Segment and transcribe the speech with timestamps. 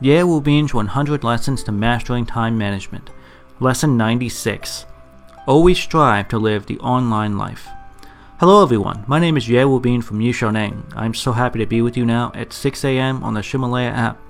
[0.00, 3.10] Ye Bin's 100 Lessons to Mastering Time Management.
[3.58, 4.86] Lesson 96.
[5.44, 7.66] Always strive to live the online life.
[8.38, 10.94] Hello everyone, my name is Ye Bin from Yixiaoneng.
[10.94, 13.24] I'm so happy to be with you now at 6 a.m.
[13.24, 14.20] on the Ximalaya app.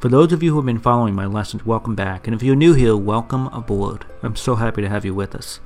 [0.00, 2.26] For those of you who have been following my lessons, welcome back.
[2.26, 4.04] And if you're new here, welcome aboard.
[4.24, 5.60] I'm so happy to have you with us.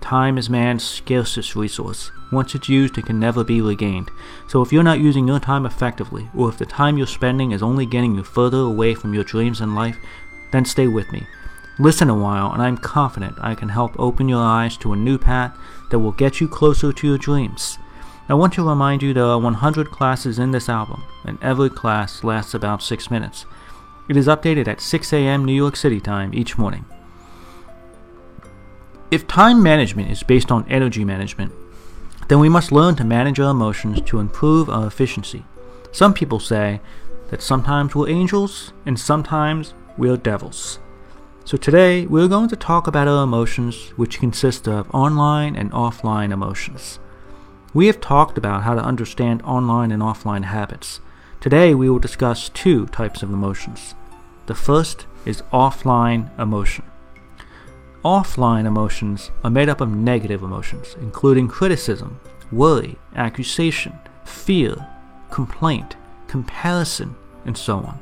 [0.00, 2.10] Time is man's scarcest resource.
[2.30, 4.10] Once it's used, it can never be regained.
[4.48, 7.62] So if you're not using your time effectively, or if the time you're spending is
[7.62, 9.96] only getting you further away from your dreams in life,
[10.52, 11.26] then stay with me.
[11.78, 15.18] Listen a while, and I'm confident I can help open your eyes to a new
[15.18, 15.56] path
[15.90, 17.78] that will get you closer to your dreams.
[18.28, 22.24] I want to remind you there are 100 classes in this album, and every class
[22.24, 23.44] lasts about 6 minutes.
[24.08, 25.44] It is updated at 6 a.m.
[25.44, 26.84] New York City time each morning.
[29.08, 31.52] If time management is based on energy management,
[32.26, 35.44] then we must learn to manage our emotions to improve our efficiency.
[35.92, 36.80] Some people say
[37.28, 40.80] that sometimes we're angels and sometimes we're devils.
[41.44, 46.32] So today we're going to talk about our emotions, which consist of online and offline
[46.32, 46.98] emotions.
[47.72, 50.98] We have talked about how to understand online and offline habits.
[51.40, 53.94] Today we will discuss two types of emotions.
[54.46, 56.84] The first is offline emotion.
[58.06, 62.20] Offline emotions are made up of negative emotions, including criticism,
[62.52, 64.76] worry, accusation, fear,
[65.32, 65.96] complaint,
[66.28, 67.98] comparison, and so on.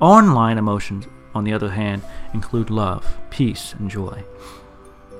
[0.00, 2.00] Online emotions, on the other hand,
[2.32, 4.24] include love, peace, and joy.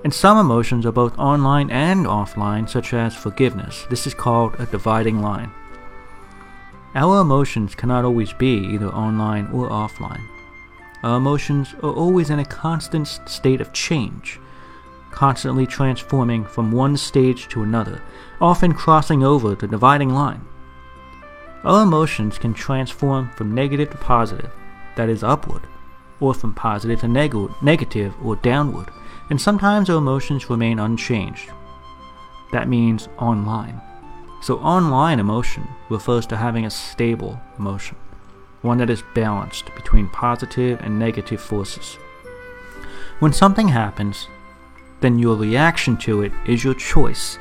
[0.03, 3.84] And some emotions are both online and offline, such as forgiveness.
[3.91, 5.51] This is called a dividing line.
[6.95, 10.27] Our emotions cannot always be either online or offline.
[11.03, 14.39] Our emotions are always in a constant state of change,
[15.11, 18.03] constantly transforming from one stage to another,
[18.41, 20.45] often crossing over the dividing line.
[21.65, 24.51] Our emotions can transform from negative to positive,
[24.97, 25.62] that is, upward,
[26.21, 28.91] or from positive to neg- negative or downward,
[29.31, 31.50] and sometimes our emotions remain unchanged.
[32.53, 33.81] That means online.
[34.43, 37.97] So, online emotion refers to having a stable emotion
[38.62, 41.94] one that is balanced between positive and negative forces.
[43.19, 44.28] When something happens,
[45.00, 47.37] then your reaction to it is your choice.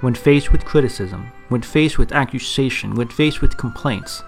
[0.00, 4.22] When faced with criticism, when faced with accusation, when faced with complaints,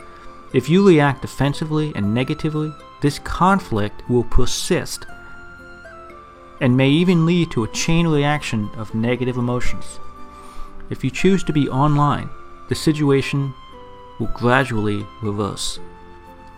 [0.53, 2.73] if you react defensively and negatively,
[3.03, 5.07] this conflict will persist
[6.61, 10.01] and may even lead to a chain reaction of negative emotions.
[10.91, 12.29] If you choose to be online,
[12.69, 13.55] the situation
[14.19, 15.79] will gradually reverse.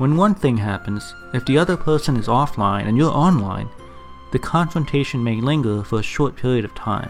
[0.03, 3.69] When one thing happens, if the other person is offline and you're online,
[4.33, 7.09] the confrontation may linger for a short period of time.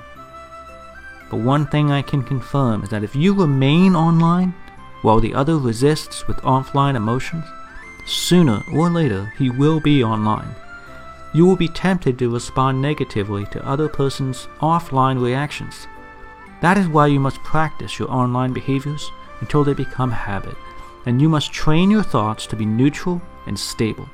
[1.30, 4.52] But one thing I can confirm is that if you remain online
[5.00, 7.46] while the other resists with offline emotions,
[8.04, 10.54] sooner or later he will be online.
[11.32, 15.86] You will be tempted to respond negatively to other person's offline reactions.
[16.60, 19.10] That is why you must practice your online behaviors
[19.40, 20.58] until they become habit
[21.06, 24.08] and you must train your thoughts to be neutral and stable.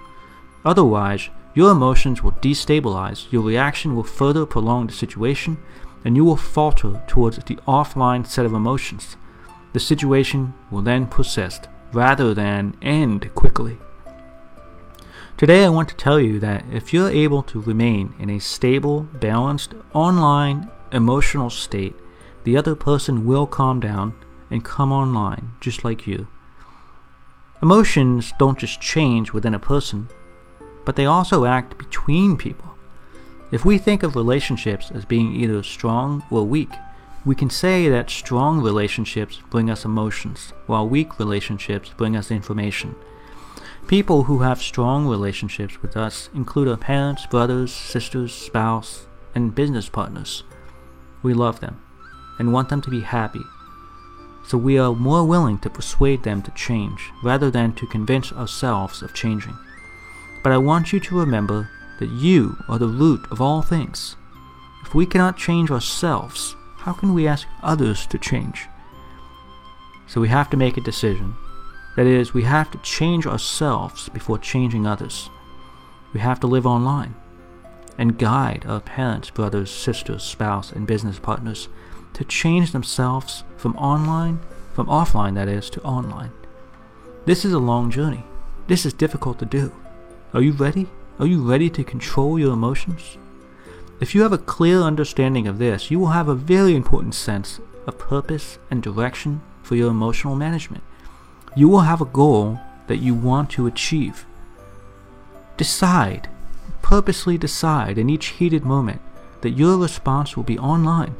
[0.65, 5.59] Otherwise, your emotions will destabilize, your reaction will further prolong the situation,
[6.05, 9.17] and you will falter towards the offline set of emotions.
[9.73, 13.79] The situation will then persist rather than end quickly.
[15.37, 19.03] Today, I want to tell you that if you're able to remain in a stable,
[19.03, 21.95] balanced, online, emotional state,
[22.45, 24.15] the other person will calm down
[24.51, 26.27] and come online just like you.
[27.61, 30.09] Emotions don't just change within a person,
[30.85, 32.77] but they also act between people.
[33.51, 36.71] If we think of relationships as being either strong or weak,
[37.25, 42.95] we can say that strong relationships bring us emotions, while weak relationships bring us information.
[43.89, 49.89] People who have strong relationships with us include our parents, brothers, sisters, spouse, and business
[49.89, 50.45] partners.
[51.25, 51.83] We love them
[52.39, 53.43] and want them to be happy
[54.49, 59.03] so we are more willing to persuade them to change rather than to convince ourselves
[59.03, 59.55] of changing.
[60.43, 61.69] But I want you to remember
[61.99, 64.17] that you are the root of all things.
[64.83, 68.67] If we cannot change ourselves, how can we ask others to change?
[70.07, 71.35] So we have to make a decision.
[71.97, 75.29] That is, we have to change ourselves before changing others.
[76.15, 77.15] We have to live online
[77.99, 81.69] and guide our parents, brothers, sisters, spouse, and business partners
[82.19, 84.41] to change themselves from online,
[84.75, 86.33] from offline that is, to online.
[87.27, 88.25] This is a long journey.
[88.67, 89.73] This is difficult to do.
[90.35, 90.89] Are you ready?
[91.21, 93.17] Are you ready to control your emotions?
[94.01, 97.61] If you have a clear understanding of this, you will have a very important sense
[97.87, 100.83] of purpose and direction for your emotional management.
[101.55, 104.27] You will have a goal that you want to achieve.
[105.57, 106.29] Decide,
[106.83, 109.03] purposely decide in each heated moment
[109.43, 111.15] that your response will be online,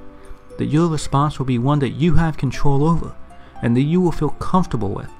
[0.59, 3.15] that your response will be one that you have control over,
[3.63, 5.11] and that you will feel comfortable with.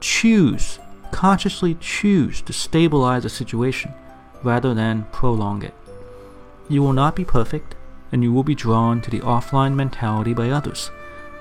[0.00, 0.78] Choose,
[1.10, 3.92] consciously choose to stabilize a situation
[4.42, 5.74] rather than prolong it.
[6.68, 7.74] You will not be perfect,
[8.12, 10.90] and you will be drawn to the offline mentality by others.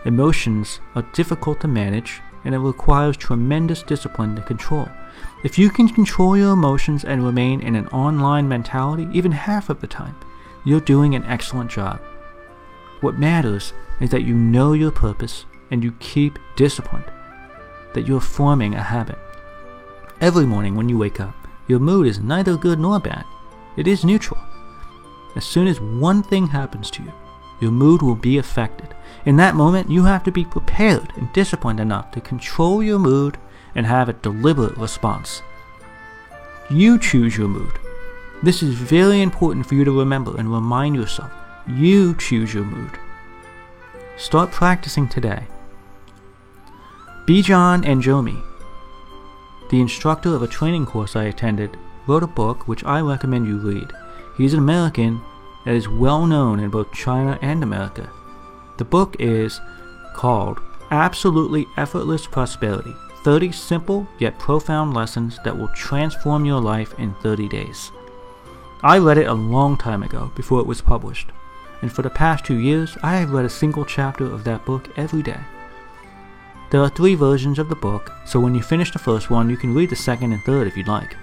[0.05, 4.87] Emotions are difficult to manage, and it requires tremendous discipline to control.
[5.43, 9.81] If you can control your emotions and remain in an online mentality even half of
[9.81, 10.15] the time,
[10.63, 11.99] you're doing an excellent job.
[13.05, 17.05] What matters is that you know your purpose and you keep disciplined,
[17.93, 19.19] that you're forming a habit.
[20.21, 21.35] Every morning when you wake up,
[21.67, 23.23] your mood is neither good nor bad.
[23.77, 24.39] It is neutral.
[25.35, 27.13] As soon as one thing happens to you,
[27.61, 28.95] your mood will be affected.
[29.27, 33.37] In that moment, you have to be prepared and disciplined enough to control your mood
[33.75, 35.43] and have a deliberate response.
[36.71, 37.77] You choose your mood.
[38.41, 41.31] This is very important for you to remember and remind yourself.
[41.67, 42.91] You choose your mood.
[44.17, 45.45] Start practicing today.
[47.25, 48.39] Bijan Anjomi,
[49.71, 51.75] the instructor of a training course I attended,
[52.05, 53.91] wrote a book which I recommend you read.
[54.37, 55.19] He's an American
[55.65, 58.11] that is well known in both China and America.
[58.77, 59.59] The book is
[60.13, 60.59] called
[60.91, 67.49] Absolutely Effortless Prosperity 30 Simple Yet Profound Lessons That Will Transform Your Life in 30
[67.49, 67.91] Days.
[68.83, 71.31] I read it a long time ago before it was published,
[71.81, 74.89] and for the past two years I have read a single chapter of that book
[74.97, 75.39] every day.
[76.71, 79.57] There are three versions of the book, so when you finish the first one, you
[79.57, 81.15] can read the second and third if you'd like.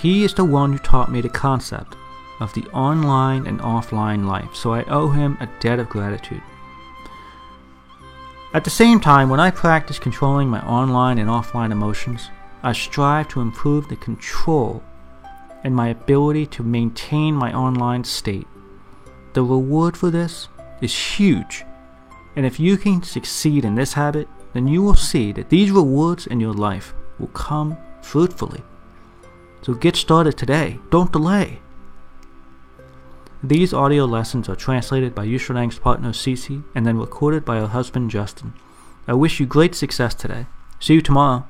[0.00, 1.96] He is the one who taught me the concept
[2.40, 6.42] of the online and offline life, so I owe him a debt of gratitude.
[8.54, 12.30] At the same time, when I practice controlling my online and offline emotions,
[12.62, 14.82] I strive to improve the control
[15.64, 18.46] and my ability to maintain my online state.
[19.38, 20.48] The reward for this
[20.80, 21.64] is huge,
[22.34, 26.26] and if you can succeed in this habit, then you will see that these rewards
[26.26, 28.64] in your life will come fruitfully.
[29.62, 31.60] So get started today, don't delay.
[33.40, 38.10] These audio lessons are translated by Yushalang's partner Cece and then recorded by her husband
[38.10, 38.54] Justin.
[39.06, 40.46] I wish you great success today.
[40.80, 41.46] See you tomorrow.